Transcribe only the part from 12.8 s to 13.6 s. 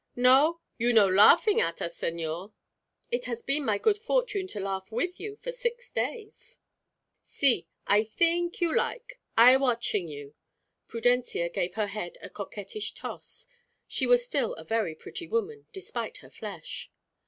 toss.